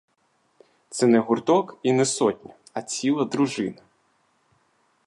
Це 0.89 1.07
не 1.07 1.19
гурток, 1.19 1.77
і 1.83 1.93
не 1.93 2.05
сотня, 2.05 2.53
а 2.73 2.81
ціла 2.81 3.25
дружина. 3.25 3.81